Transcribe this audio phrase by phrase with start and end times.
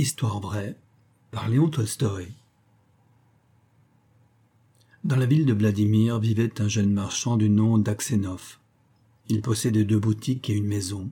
[0.00, 0.78] Histoire vraie
[1.30, 2.28] par Léon Tolstoï.
[5.04, 8.58] Dans la ville de Vladimir vivait un jeune marchand du nom d'Aksenov.
[9.28, 11.10] Il possédait deux boutiques et une maison.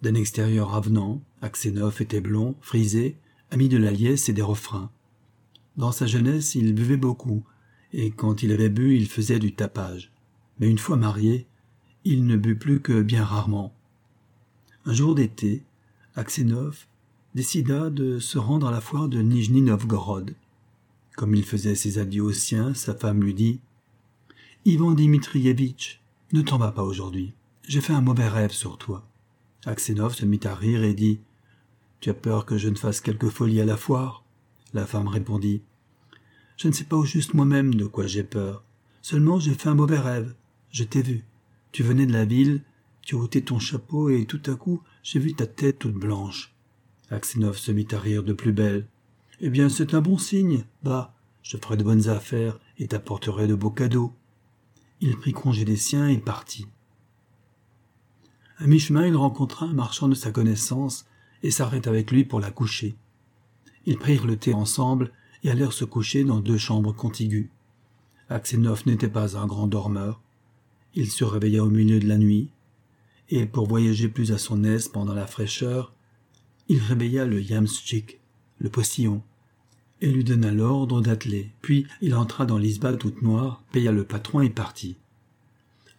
[0.00, 3.18] D'un extérieur avenant, Aksenov était blond, frisé,
[3.50, 4.90] ami de la liesse et des refrains.
[5.76, 7.44] Dans sa jeunesse, il buvait beaucoup,
[7.92, 10.10] et quand il avait bu, il faisait du tapage.
[10.60, 11.46] Mais une fois marié,
[12.06, 13.74] il ne but plus que bien rarement.
[14.86, 15.62] Un jour d'été,
[16.14, 16.86] Aksenov
[17.34, 20.34] décida de se rendre à la foire de Nijni Novgorod.
[21.16, 23.60] Comme il faisait ses adieux aux siens, sa femme lui dit
[24.64, 26.00] Ivan Dmitrievitch,
[26.32, 27.32] ne t'en vas pas aujourd'hui.
[27.68, 29.06] J'ai fait un mauvais rêve sur toi.
[29.64, 31.20] Aksenov se mit à rire et dit
[32.00, 34.24] Tu as peur que je ne fasse quelque folie à la foire?
[34.72, 35.62] La femme répondit
[36.56, 38.64] Je ne sais pas au juste moi-même de quoi j'ai peur.
[39.02, 40.34] Seulement j'ai fait un mauvais rêve.
[40.72, 41.24] Je t'ai vu.
[41.72, 42.62] Tu venais de la ville,
[43.02, 46.54] tu ôté ton chapeau et tout à coup j'ai vu ta tête toute blanche.
[47.10, 48.86] Aksenov se mit à rire de plus belle.
[49.40, 50.64] Eh bien, c'est un bon signe.
[50.82, 54.12] Bah, je ferai de bonnes affaires et t'apporterai de beaux cadeaux.
[55.00, 56.66] Il prit congé des siens et partit.
[58.58, 61.06] À mi-chemin, il rencontra un marchand de sa connaissance
[61.42, 62.94] et s'arrêta avec lui pour la coucher.
[63.86, 65.10] Ils prirent le thé ensemble
[65.42, 67.48] et allèrent se coucher dans deux chambres contiguës.
[68.28, 70.20] Aksenov n'était pas un grand dormeur.
[70.94, 72.50] Il se réveilla au milieu de la nuit,
[73.30, 75.94] et pour voyager plus à son aise pendant la fraîcheur,
[76.70, 78.20] il réveilla le yamschik,
[78.60, 79.24] le postillon,
[80.00, 81.50] et lui donna l'ordre d'atteler.
[81.62, 84.96] Puis il entra dans l'isba toute noire, paya le patron et partit.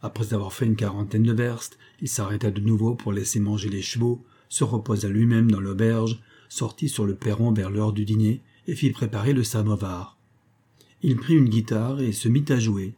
[0.01, 3.81] Après avoir fait une quarantaine de verstes, il s'arrêta de nouveau pour laisser manger les
[3.81, 8.75] chevaux, se reposa lui-même dans l'auberge, sortit sur le perron vers l'heure du dîner et
[8.75, 10.17] fit préparer le samovar.
[11.01, 12.93] Il prit une guitare et se mit à jouer.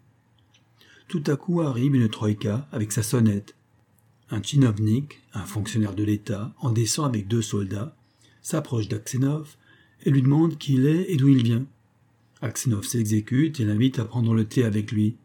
[1.08, 3.56] Tout à coup arrive une troïka avec sa sonnette,
[4.34, 7.96] un tchinovnik, un fonctionnaire de l'État, en descend avec deux soldats,
[8.42, 9.58] s'approche d'Aksenov
[10.04, 11.68] et lui demande qui il est et d'où il vient.
[12.42, 15.18] Aksenov s'exécute et l'invite à prendre le thé avec lui.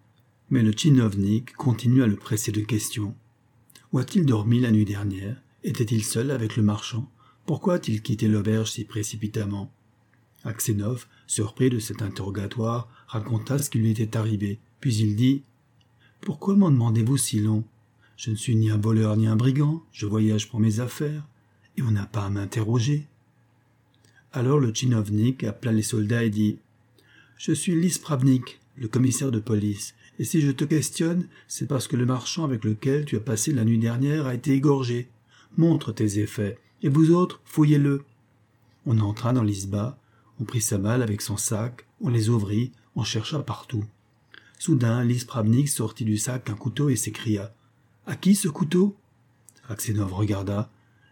[0.51, 3.15] Mais le tchinovnik continue à le presser de questions.
[3.93, 5.41] Où a-t-il dormi la nuit dernière?
[5.65, 7.11] Était-il seul avec le marchand?
[7.47, 9.73] Pourquoi a-t-il quitté l'auberge si précipitamment?
[10.45, 15.45] Aksenov, surpris de cet interrogatoire, raconta ce qui lui était arrivé, puis il dit
[16.21, 17.65] Pourquoi m'en demandez-vous si long?
[18.19, 21.25] Je ne suis ni un voleur ni un brigand, je voyage pour mes affaires,
[21.77, 23.07] et on n'a pas à m'interroger.
[24.33, 26.59] Alors le tchinovnik appela les soldats et dit
[27.37, 31.95] Je suis l'ispravnik, le commissaire de police, et si je te questionne, c'est parce que
[31.95, 35.09] le marchand avec lequel tu as passé la nuit dernière a été égorgé.
[35.57, 38.03] Montre tes effets, et vous autres, fouillez-le.
[38.85, 39.97] On entra dans l'isba,
[40.41, 43.85] on prit sa balle avec son sac, on les ouvrit, on chercha partout.
[44.59, 47.55] Soudain, l'ispravnik sortit du sac un couteau et s'écria
[48.09, 48.97] à qui ce couteau?
[49.69, 50.71] Aksenov regarda,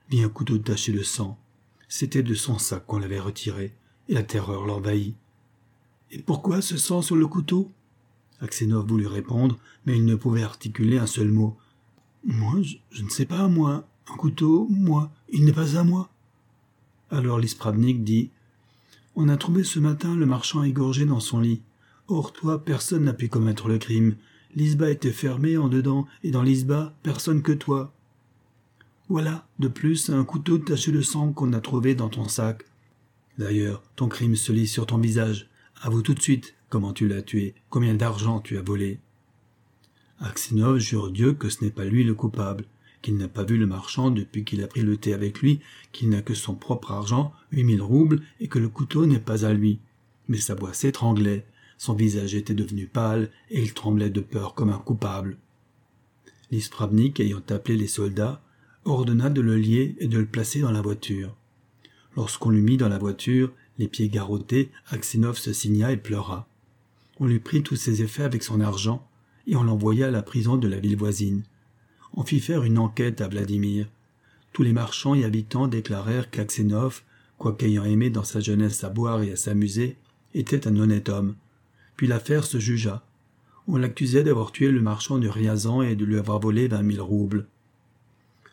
[0.09, 1.39] vit un couteau taché de sang.
[1.89, 3.75] C'était de son sac qu'on l'avait retiré,
[4.09, 5.15] et la terreur l'envahit.
[6.11, 7.71] Et pourquoi ce sang sur le couteau?
[8.41, 11.59] Aksenov voulut répondre, mais il ne pouvait articuler un seul mot.
[12.25, 13.87] Moi, je, ne sais pas, moi.
[14.11, 15.13] Un couteau, moi.
[15.29, 16.09] Il n'est pas à moi.
[17.11, 18.31] Alors l'ispravnik dit
[19.17, 21.61] On a trouvé ce matin le marchand égorgé dans son lit.
[22.09, 24.17] Or, toi, personne n'a pu commettre le crime.
[24.57, 27.93] L'isba était fermée en dedans, et dans l'isba, personne que toi.
[29.09, 32.65] Voilà, de plus, un couteau taché de sang qu'on a trouvé dans ton sac.
[33.39, 35.49] D'ailleurs, ton crime se lit sur ton visage.
[35.83, 38.99] Avoue tout de suite comment tu l'as tué, combien d'argent tu as volé.
[40.21, 42.65] Aksinov jure Dieu que ce n'est pas lui le coupable,
[43.03, 45.61] qu'il n'a pas vu le marchand depuis qu'il a pris le thé avec lui,
[45.93, 49.45] qu'il n'a que son propre argent, huit mille roubles, et que le couteau n'est pas
[49.45, 49.79] à lui.
[50.29, 51.45] Mais sa voix s'étranglait,
[51.79, 55.37] son visage était devenu pâle et il tremblait de peur comme un coupable.
[56.51, 58.41] L'ispravnik, ayant appelé les soldats,
[58.85, 61.35] ordonna de le lier et de le placer dans la voiture.
[62.17, 66.49] Lorsqu'on l'eut mis dans la voiture, les pieds garrottés, Aksinov se signa et pleura.
[67.19, 69.07] On lui prit tous ses effets avec son argent
[69.47, 71.43] et on l'envoya à la prison de la ville voisine.
[72.15, 73.87] On fit faire une enquête à Vladimir.
[74.53, 77.03] Tous les marchands et habitants déclarèrent qu'Aksenov,
[77.39, 79.97] quoiqu'ayant aimé dans sa jeunesse à boire et à s'amuser,
[80.35, 81.35] était un honnête homme,
[81.97, 83.03] puis l'affaire se jugea.
[83.69, 87.01] On l'accusait d'avoir tué le marchand de Riazan et de lui avoir volé vingt mille
[87.01, 87.47] roubles.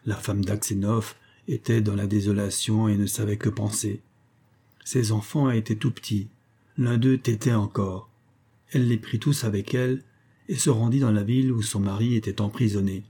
[0.05, 1.15] La femme d'Aksenov
[1.47, 4.01] était dans la désolation et ne savait que penser.
[4.85, 6.27] Ses enfants étaient tout petits.
[6.77, 8.09] L'un d'eux tétait encore.
[8.71, 10.01] Elle les prit tous avec elle
[10.49, 13.03] et se rendit dans la ville où son mari était emprisonné.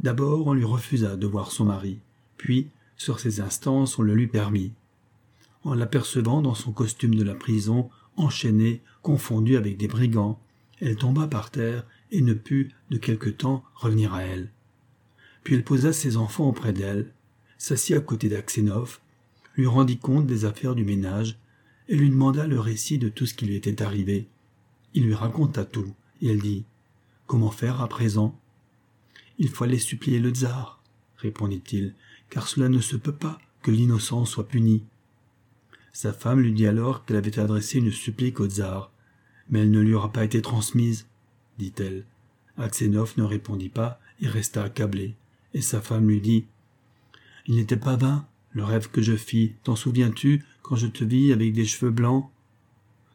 [0.00, 1.98] D'abord, on lui refusa de voir son mari,
[2.36, 4.72] puis, sur ses instances, on le lui permit.
[5.62, 10.40] En l'apercevant dans son costume de la prison, enchaînée, confondue avec des brigands.
[10.80, 14.50] Elle tomba par terre et ne put, de quelque temps, revenir à elle.
[15.42, 17.12] Puis elle posa ses enfants auprès d'elle,
[17.58, 19.00] s'assit à côté d'Aksenov,
[19.56, 21.38] lui rendit compte des affaires du ménage
[21.88, 24.28] et lui demanda le récit de tout ce qui lui était arrivé.
[24.94, 26.64] Il lui raconta tout, et elle dit
[27.26, 28.38] Comment faire à présent
[29.38, 30.82] Il faut aller supplier le tsar,
[31.16, 31.94] répondit-il,
[32.30, 34.84] car cela ne se peut pas que l'innocent soit puni.
[35.94, 38.90] Sa femme lui dit alors qu'elle avait adressé une supplique au tsar,
[39.48, 41.06] mais elle ne lui aura pas été transmise,
[41.56, 42.04] dit-elle.
[42.58, 45.14] Aksenov ne répondit pas et resta accablé,
[45.54, 46.46] et sa femme lui dit
[47.46, 51.32] Il n'était pas vain, le rêve que je fis, t'en souviens-tu, quand je te vis
[51.32, 52.28] avec des cheveux blancs?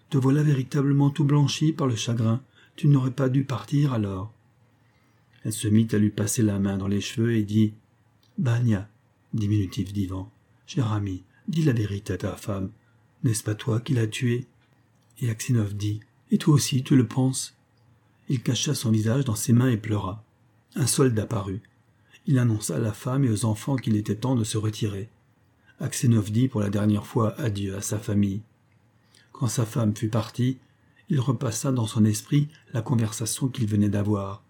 [0.10, 2.42] Te voilà véritablement tout blanchi par le chagrin,
[2.78, 4.34] tu n'aurais pas dû partir alors.
[5.44, 7.74] Elle se mit à lui passer la main dans les cheveux et dit
[8.38, 8.88] Banya,
[9.34, 10.32] diminutif d'Ivan,
[10.66, 12.70] cher ami, dis la vérité à ta femme.
[13.24, 14.46] N'est-ce pas toi qui l'as tué
[15.20, 16.00] Et Aksinov dit
[16.32, 17.56] Et toi aussi, tu le penses?
[18.30, 20.24] Il cacha son visage dans ses mains et pleura.
[20.76, 21.62] Un soldat parut.
[22.28, 25.10] Il annonça à la femme et aux enfants qu'il était temps de se retirer.
[25.80, 28.42] Aksenov dit pour la dernière fois adieu à sa famille.
[29.32, 30.58] Quand sa femme fut partie,
[31.10, 34.44] il repassa dans son esprit la conversation qu'il venait d'avoir.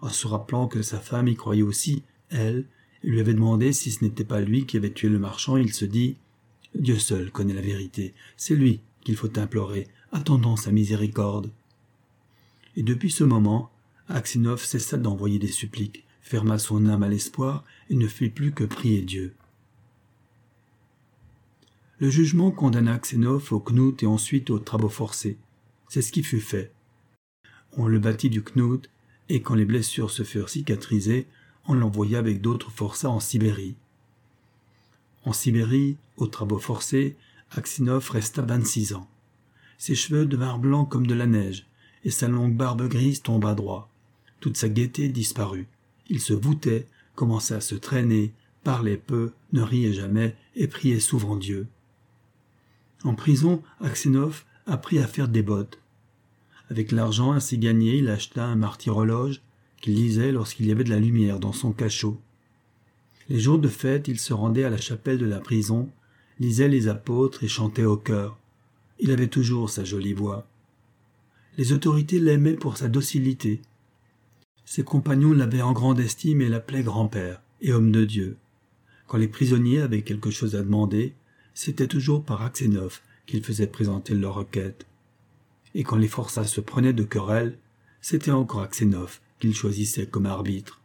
[0.00, 2.64] En se rappelant que sa femme y croyait aussi, elle,
[3.04, 5.72] et lui avait demandé si ce n'était pas lui qui avait tué le marchand, il
[5.72, 6.16] se dit
[6.74, 11.50] Dieu seul connaît la vérité, c'est lui qu'il faut implorer, attendant sa miséricorde.
[12.76, 13.70] Et depuis ce moment,
[14.08, 18.64] Aksinov cessa d'envoyer des suppliques, ferma son âme à l'espoir et ne fit plus que
[18.64, 19.34] prier Dieu.
[22.00, 25.38] Le jugement condamna Xénophe au knout et ensuite aux travaux forcés.
[25.88, 26.72] C'est ce qui fut fait.
[27.76, 28.90] On le battit du knout,
[29.28, 31.26] et quand les blessures se furent cicatrisées,
[31.66, 33.76] on l'envoya avec d'autres forçats en Sibérie.
[35.24, 37.16] En Sibérie, aux travaux forcés,
[37.50, 39.08] Aksinov resta vingt-six ans.
[39.78, 41.66] Ses cheveux devinrent blancs comme de la neige,
[42.04, 43.90] et sa longue barbe grise tomba droit.
[44.40, 45.66] Toute sa gaieté disparut.
[46.08, 48.32] Il se voûtait, commençait à se traîner,
[48.62, 51.66] parlait peu, ne riait jamais, et priait souvent Dieu.
[53.04, 55.78] En prison, Aksinov apprit à faire des bottes.
[56.70, 59.42] Avec l'argent ainsi gagné, il acheta un martyrologe
[59.80, 62.18] qu'il lisait lorsqu'il y avait de la lumière dans son cachot.
[63.30, 65.88] Les jours de fête, il se rendait à la chapelle de la prison,
[66.40, 68.38] lisait les apôtres et chantait au chœur.
[68.98, 70.46] Il avait toujours sa jolie voix.
[71.56, 73.62] Les autorités l'aimaient pour sa docilité.
[74.66, 78.36] Ses compagnons l'avaient en grande estime et l'appelaient grand-père et homme de Dieu.
[79.06, 81.14] Quand les prisonniers avaient quelque chose à demander,
[81.54, 84.86] c'était toujours par Aksenov qu'il faisait présenter leurs requêtes.
[85.74, 87.58] Et quand les forçats se prenaient de querelle,
[88.00, 90.80] c'était encore Aksenov qu'il choisissait comme arbitre.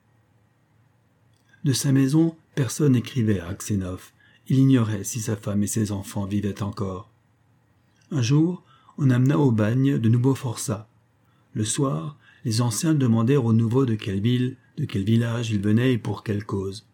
[1.70, 4.12] De sa maison, personne n'écrivait à Aksenov.
[4.48, 7.12] Il ignorait si sa femme et ses enfants vivaient encore.
[8.10, 8.64] Un jour,
[8.98, 10.90] on amena au bagne de nouveaux forçats.
[11.54, 15.94] Le soir, les anciens demandèrent aux nouveaux de quelle ville, de quel village ils venaient
[15.94, 16.88] et pour quelle cause.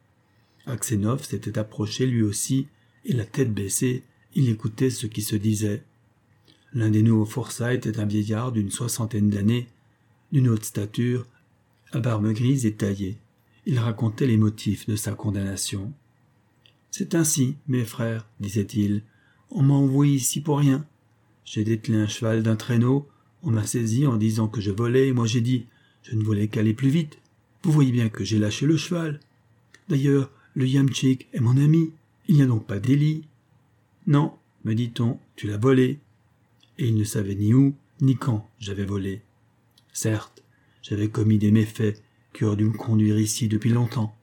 [0.65, 2.67] Aksenov s'était approché lui aussi
[3.05, 5.83] et la tête baissée, il écoutait ce qui se disait.
[6.73, 9.69] L'un des nouveaux forçats était un vieillard d'une soixantaine d'années,
[10.33, 11.25] d'une haute stature,
[11.93, 13.15] à barbe grise et taillée.
[13.65, 15.93] Il racontait les motifs de sa condamnation.
[16.91, 19.03] C'est ainsi, mes frères, disait-il.
[19.49, 20.85] On m'a envoyé ici pour rien.
[21.43, 23.07] J'ai dételé un cheval d'un traîneau,
[23.43, 25.65] on m'a saisi en disant que je volais, et moi j'ai dit
[26.03, 27.17] je ne voulais qu'aller plus vite.
[27.63, 29.19] Vous voyez bien que j'ai lâché le cheval.
[29.89, 31.91] D'ailleurs, le yamchik est mon ami.
[32.27, 33.27] Il n'y a donc pas délit.
[34.05, 34.33] Non,
[34.65, 35.99] me dit-on, tu l'as volé.
[36.77, 39.23] Et il ne savait ni où, ni quand j'avais volé.
[39.93, 40.43] Certes,
[40.83, 42.03] j'avais commis des méfaits
[42.35, 44.15] qui auraient dû me conduire ici depuis longtemps.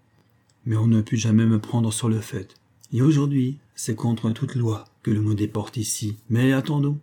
[0.66, 2.54] Mais on ne put jamais me prendre sur le fait.
[2.92, 6.16] Et aujourd'hui, c'est contre toute loi que le me déporte ici.
[6.28, 6.98] Mais attendons.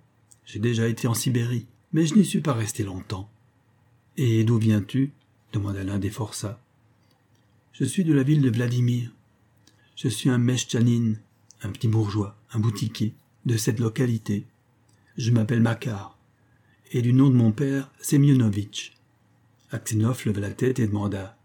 [0.46, 3.30] J'ai déjà été en Sibérie, mais je n'y suis pas resté longtemps.
[4.18, 5.12] Et d'où viens-tu?
[5.54, 6.60] demanda l'un des forçats.
[7.74, 9.12] Je suis de la ville de Vladimir.
[9.96, 11.20] Je suis un Meschanine,
[11.62, 13.14] un petit bourgeois, un boutiquier,
[13.46, 14.46] de cette localité.
[15.18, 16.18] Je m'appelle Makar,
[16.92, 18.99] et du nom de mon père, Semyonovitch.
[19.72, 21.38] Aksinov leva la tête et demanda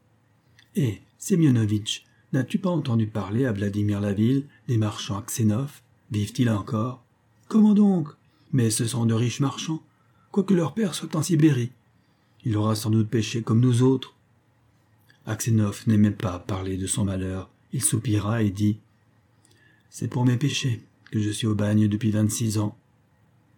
[0.76, 7.04] Eh, Semyonovitch, n'as-tu pas entendu parler à Vladimir Laville des marchands Aksenov Vivent-ils encore?
[7.48, 8.08] Comment donc?
[8.52, 9.82] Mais ce sont de riches marchands,
[10.30, 11.72] quoique leur père soit en Sibérie.
[12.44, 14.14] Il aura sans doute péché comme nous autres.
[15.26, 18.78] Aksenov n'aimait pas parler de son malheur, il soupira et dit
[19.90, 22.76] C'est pour mes péchés que je suis au bagne depuis vingt-six ans.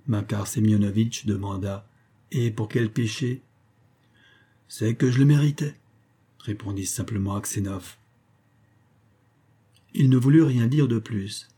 [0.08, 1.88] Makar Semyonovitch demanda
[2.32, 3.42] Et pour quel péché?
[4.68, 5.74] C'est que je le méritais,
[6.40, 7.96] répondit simplement Aksenov.
[9.94, 11.48] Il ne voulut rien dire de plus,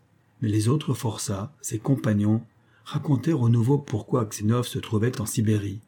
[0.40, 2.44] mais les autres forçats, ses compagnons,
[2.84, 5.80] racontèrent au nouveau pourquoi Aksenov se trouvait en Sibérie,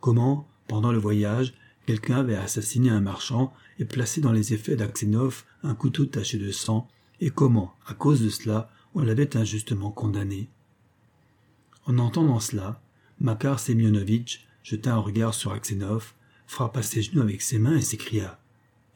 [0.00, 1.54] comment, pendant le voyage,
[1.86, 6.50] quelqu'un avait assassiné un marchand et placé dans les effets d'Aksenov un couteau taché de
[6.50, 6.88] sang,
[7.20, 10.48] et comment, à cause de cela, on l'avait injustement condamné.
[11.86, 12.80] En entendant cela,
[13.20, 16.14] Makar Semyonovitch jeta un regard sur Aksenov,
[16.46, 18.38] frappa ses genoux avec ses mains et s'écria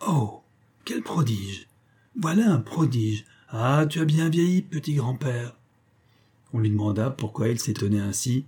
[0.07, 0.43] Oh
[0.85, 1.69] Quel prodige!
[2.17, 3.25] Voilà un prodige!
[3.49, 5.57] Ah, tu as bien vieilli, petit grand-père!
[6.53, 8.45] On lui demanda pourquoi il s'étonnait ainsi,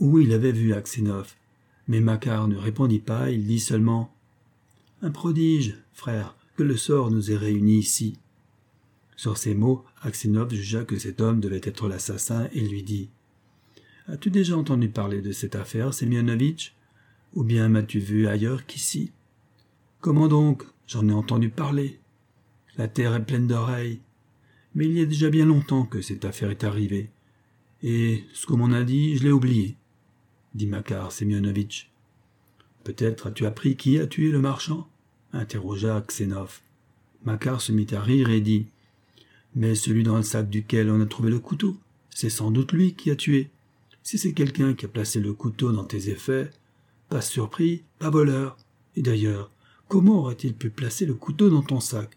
[0.00, 1.34] où il avait vu Aksenov,
[1.88, 4.14] mais Makar ne répondit pas, il dit seulement
[5.02, 8.18] Un prodige, frère, que le sort nous ait réunis ici.
[9.16, 13.08] Sur ces mots, Aksenov jugea que cet homme devait être l'assassin et lui dit
[14.08, 16.74] As-tu déjà entendu parler de cette affaire, Semyonovitch
[17.34, 19.12] Ou bien m'as-tu vu ailleurs qu'ici?
[20.00, 20.64] Comment donc?
[20.86, 21.98] J'en ai entendu parler.
[22.76, 24.00] La terre est pleine d'oreilles.
[24.74, 27.10] Mais il y a déjà bien longtemps que cette affaire est arrivée.
[27.82, 29.76] Et ce qu'on m'en a dit, je l'ai oublié,
[30.54, 31.90] dit Makar Semyonovitch.
[32.84, 34.88] Peut-être as-tu appris qui a tué le marchand?
[35.32, 36.60] interrogea Aksenov.
[37.24, 38.66] Makar se mit à rire et dit
[39.54, 41.76] Mais celui dans le sac duquel on a trouvé le couteau,
[42.10, 43.50] c'est sans doute lui qui a tué.
[44.02, 46.50] Si c'est quelqu'un qui a placé le couteau dans tes effets,
[47.12, 48.56] pas surpris, pas voleur.
[48.96, 49.50] Et d'ailleurs,
[49.86, 52.16] comment aurait-il pu placer le couteau dans ton sac?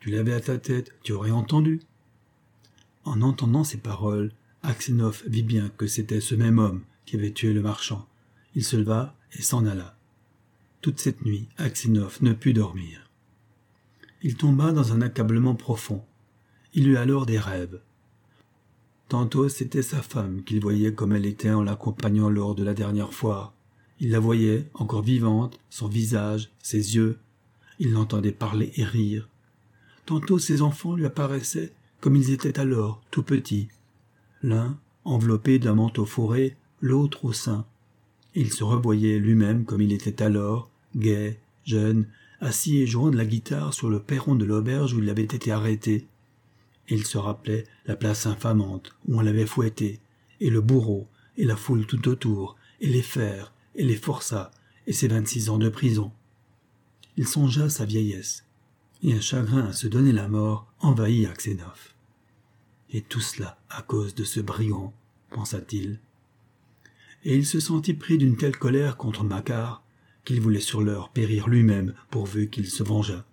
[0.00, 1.80] Tu l'avais à ta tête, tu aurais entendu.
[3.04, 4.32] En entendant ces paroles,
[4.64, 8.08] Aksenov vit bien que c'était ce même homme qui avait tué le marchand.
[8.56, 9.96] Il se leva et s'en alla.
[10.80, 13.08] Toute cette nuit, Aksenov ne put dormir.
[14.22, 16.04] Il tomba dans un accablement profond.
[16.74, 17.80] Il eut alors des rêves.
[19.08, 23.14] Tantôt c'était sa femme qu'il voyait comme elle était en l'accompagnant lors de la dernière
[23.14, 23.55] fois.
[24.00, 27.18] Il la voyait, encore vivante, son visage, ses yeux.
[27.78, 29.28] Il l'entendait parler et rire.
[30.04, 33.68] Tantôt ses enfants lui apparaissaient comme ils étaient alors, tout petits.
[34.42, 37.64] L'un, enveloppé d'un manteau fourré, l'autre au sein.
[38.34, 42.06] Il se revoyait lui-même comme il était alors, gai, jeune,
[42.40, 45.50] assis et jouant de la guitare sur le perron de l'auberge où il avait été
[45.50, 46.06] arrêté
[46.88, 50.00] il se rappelait la place infamante où on l'avait fouetté,
[50.40, 54.50] et le bourreau, et la foule tout autour, et les fers, et les forçats,
[54.86, 56.12] et ses vingt-six ans de prison.
[57.16, 58.44] Il songea à sa vieillesse,
[59.02, 61.94] et un chagrin à se donner la mort envahit Aksenov.
[62.90, 64.92] Et tout cela à cause de ce brigand,
[65.30, 65.98] pensa-t-il.
[67.24, 69.82] Et il se sentit pris d'une telle colère contre Makar
[70.24, 73.24] qu'il voulait sur l'heure périr lui-même pourvu qu'il se vengeât.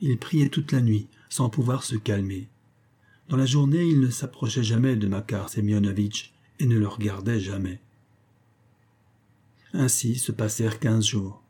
[0.00, 2.48] Il priait toute la nuit sans pouvoir se calmer.
[3.28, 7.80] Dans la journée, il ne s'approchait jamais de Makar Semyonovitch et ne le regardait jamais.
[9.72, 11.42] Ainsi se passèrent quinze jours.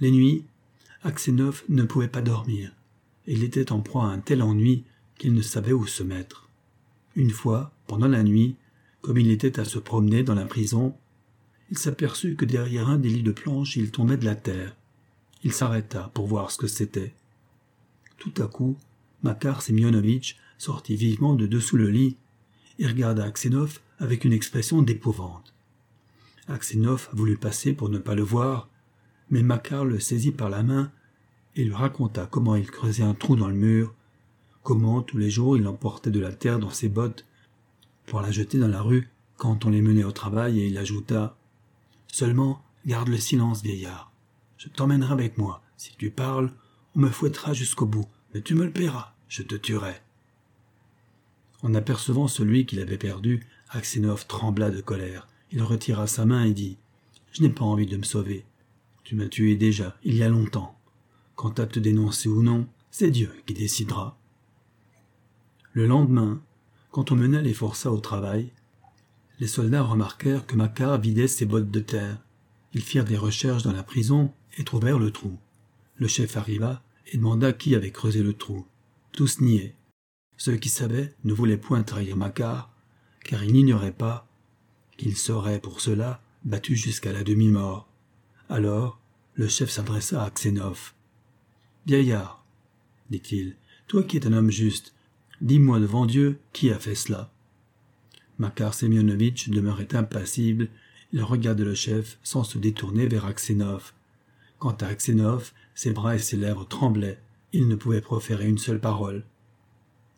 [0.00, 0.44] Les nuits,
[1.04, 2.72] Aksenov ne pouvait pas dormir.
[3.26, 4.84] Il était en proie à un tel ennui
[5.18, 6.48] qu'il ne savait où se mettre.
[7.16, 8.56] Une fois, pendant la nuit,
[9.00, 10.94] comme il était à se promener dans la prison,
[11.70, 14.76] il s'aperçut que derrière un des lits de planches il tombait de la terre.
[15.42, 17.14] Il s'arrêta pour voir ce que c'était.
[18.18, 18.76] Tout à coup,
[19.22, 22.16] Makar Semyonovitch sortit vivement de dessous le lit
[22.78, 25.51] et regarda Aksenov avec une expression d'épouvante.
[26.48, 28.68] Aksenov voulut passer pour ne pas le voir,
[29.30, 30.90] mais Makar le saisit par la main
[31.54, 33.94] et lui raconta comment il creusait un trou dans le mur,
[34.62, 37.26] comment tous les jours il emportait de la terre dans ses bottes
[38.06, 41.36] pour la jeter dans la rue quand on les menait au travail et il ajouta
[42.08, 44.12] Seulement, garde le silence, vieillard.
[44.58, 45.62] Je t'emmènerai avec moi.
[45.76, 46.52] Si tu parles,
[46.94, 49.94] on me fouettera jusqu'au bout, mais tu me le paieras, je te tuerai.
[51.62, 55.26] En apercevant celui qu'il avait perdu, Aksenov trembla de colère.
[55.52, 56.78] Il retira sa main et dit
[57.32, 58.44] Je n'ai pas envie de me sauver.
[59.04, 60.78] Tu m'as tué déjà, il y a longtemps.
[61.36, 64.18] Quant à te dénoncer ou non, c'est Dieu qui décidera.
[65.72, 66.40] Le lendemain,
[66.90, 68.50] quand on mena les forçats au travail,
[69.40, 72.18] les soldats remarquèrent que Makar vidait ses bottes de terre.
[72.74, 75.36] Ils firent des recherches dans la prison et trouvèrent le trou.
[75.96, 76.82] Le chef arriva
[77.12, 78.66] et demanda qui avait creusé le trou.
[79.12, 79.74] Tous niaient.
[80.36, 82.70] Ceux qui savaient ne voulaient point trahir Makar,
[83.24, 84.26] car ils n'ignoraient pas
[84.96, 87.88] qu'il serait pour cela battu jusqu'à la demi-mort.
[88.48, 89.00] Alors,
[89.34, 90.92] le chef s'adressa à Aksenov.
[91.86, 92.44] Vieillard,
[93.10, 93.56] dit-il,
[93.88, 94.94] toi qui es un homme juste,
[95.40, 97.30] dis-moi devant Dieu qui a fait cela?
[98.38, 100.68] Makar Semyonovitch demeurait impassible,
[101.12, 103.92] il regardait le chef sans se détourner vers Aksenov.
[104.58, 107.18] Quant à Aksenov, ses bras et ses lèvres tremblaient,
[107.52, 109.24] il ne pouvait proférer une seule parole.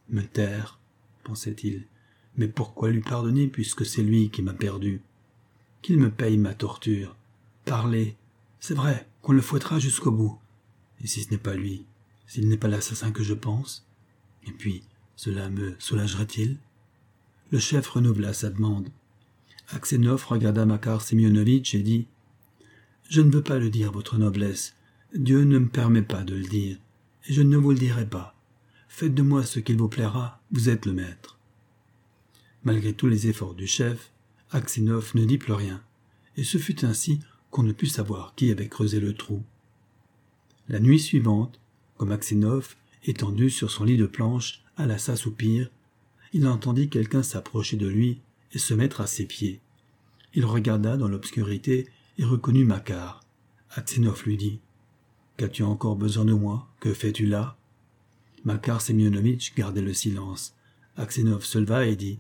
[0.09, 0.79] Me taire,
[1.25, 1.87] pensait-il.
[2.37, 5.01] Mais pourquoi lui pardonner puisque c'est lui qui m'a perdu?
[5.83, 7.15] Qu'il me paye ma torture.
[7.65, 8.17] Parler.
[8.61, 10.39] C'est vrai qu'on le fouettera jusqu'au bout.
[11.03, 11.85] Et si ce n'est pas lui
[12.27, 13.87] S'il n'est pas l'assassin que je pense
[14.47, 14.83] Et puis,
[15.17, 16.57] cela me soulagerait-il
[17.51, 18.89] Le chef renouvela sa demande.
[19.69, 22.07] Aksenov regarda Makar Semyonovitch et dit
[23.09, 24.75] Je ne veux pas le dire, votre noblesse.
[25.15, 26.77] Dieu ne me permet pas de le dire,
[27.27, 28.35] et je ne vous le dirai pas.
[28.89, 31.34] Faites de moi ce qu'il vous plaira, vous êtes le maître.
[32.65, 34.11] Malgré tous les efforts du chef,
[34.51, 35.83] Aksenov ne dit plus rien,
[36.37, 39.43] et ce fut ainsi qu'on ne put savoir qui avait creusé le trou.
[40.69, 41.61] La nuit suivante,
[41.99, 45.71] comme Aksenov, étendu sur son lit de planche, alla s'assoupir,
[46.33, 48.21] il entendit quelqu'un s'approcher de lui
[48.53, 49.61] et se mettre à ses pieds.
[50.33, 51.87] Il regarda dans l'obscurité
[52.19, 53.21] et reconnut Makar.
[53.71, 54.59] Aksenov lui dit
[55.37, 56.69] Qu'as-tu encore besoin de moi?
[56.81, 57.57] Que fais-tu là
[58.45, 60.55] Makar Semyonovitch gardait le silence.
[60.97, 62.19] Aksenov se leva et dit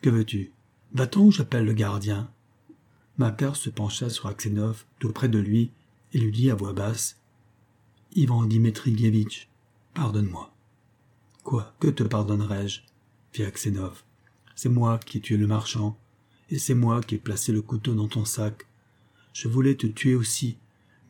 [0.00, 0.52] Que veux-tu?
[0.92, 2.30] Va-t'en ou j'appelle le gardien?
[3.18, 5.72] Makar se pencha sur Aksenov, tout près de lui,
[6.12, 7.18] et lui dit à voix basse
[8.14, 9.48] Ivan Dimitrievitch,
[9.94, 10.54] pardonne-moi.
[11.42, 11.74] Quoi?
[11.80, 12.82] Que te pardonnerai-je?
[13.32, 14.04] fit Aksenov.
[14.54, 15.98] C'est moi qui ai tué le marchand,
[16.48, 18.66] et c'est moi qui ai placé le couteau dans ton sac.
[19.32, 20.58] Je voulais te tuer aussi,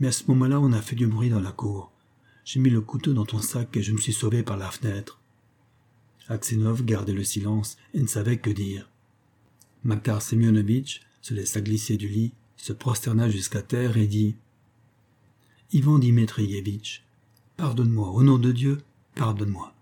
[0.00, 1.92] mais à ce moment-là on a fait du bruit dans la cour.
[2.44, 5.20] J'ai mis le couteau dans ton sac et je me suis sauvé par la fenêtre.
[6.28, 8.88] Aksenov gardait le silence et ne savait que dire.
[9.84, 14.36] Makar Semyonovitch se laissa glisser du lit, se prosterna jusqu'à terre et dit
[15.72, 17.04] Ivan Dimitrievitch,
[17.56, 18.78] pardonne-moi, au nom de Dieu,
[19.14, 19.74] pardonne-moi.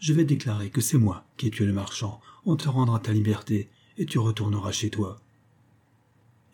[0.00, 2.20] Je vais déclarer que c'est moi qui ai tué le marchand.
[2.46, 3.68] On te rendra ta liberté
[3.98, 5.20] et tu retourneras chez toi.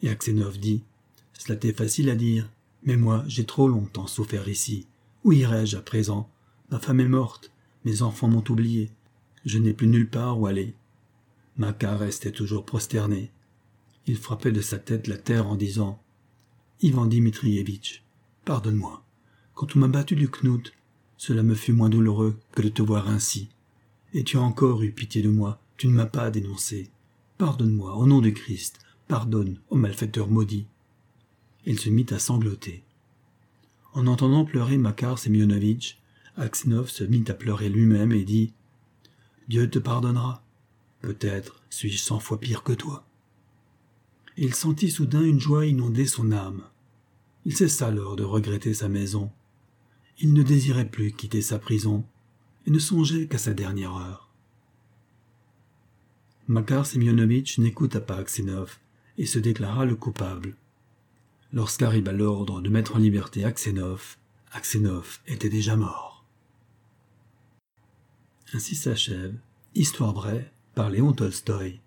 [0.03, 0.83] Et Aksenov dit
[1.33, 2.51] Cela t'est facile à dire,
[2.83, 4.87] mais moi j'ai trop longtemps souffert ici.
[5.25, 6.29] Où irai-je à présent?
[6.71, 7.53] Ma femme est morte,
[7.85, 8.91] mes enfants m'ont oublié.
[9.47, 10.75] Je n'ai plus nulle part où aller.
[11.57, 13.31] Makar restait toujours prosterné.
[14.07, 16.03] Il frappait de sa tête la terre en disant
[16.83, 18.03] Ivan Dimitrievitch,
[18.45, 19.05] pardonne-moi.
[19.55, 20.73] Quand on m'a battu du knout,
[21.17, 23.49] cela me fut moins douloureux que de te voir ainsi.
[24.15, 26.91] Et tu as encore eu pitié de moi, tu ne m'as pas dénoncé.
[27.39, 30.67] Pardonne-moi, au nom du Christ, pardonne au malfaiteur maudit.
[31.65, 32.83] Il se mit à sangloter.
[33.95, 35.99] En entendant pleurer Makar Semyonovitch,
[36.37, 38.53] Aksinov se mit à pleurer lui-même et dit
[39.49, 40.43] Dieu te pardonnera.
[41.01, 43.05] Peut-être suis-je cent fois pire que toi.
[44.37, 46.63] il sentit soudain une joie inonder son âme.
[47.45, 49.31] Il cessa alors de regretter sa maison.
[50.19, 52.05] Il ne désirait plus quitter sa prison
[52.67, 54.29] et ne songeait qu'à sa dernière heure.
[56.49, 58.79] Makar Semyonovitch n'écouta pas Aksinov
[59.19, 60.57] et se déclara le coupable.
[61.53, 64.17] Lorsqu'arriva l'ordre de mettre en liberté Aksenov,
[64.53, 66.16] Aksenov était déjà mort.
[68.55, 69.35] Ainsi s'achève
[69.75, 71.81] Histoire vraie par Léon Tolstoï.